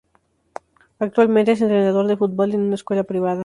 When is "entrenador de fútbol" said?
1.61-2.55